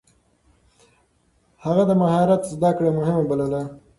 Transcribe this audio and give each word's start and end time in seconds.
هغه 1.63 1.83
د 1.89 1.91
مهارت 2.01 2.41
زده 2.53 2.71
کړه 2.77 2.89
مهمه 2.99 3.23
بلله. 3.29 3.61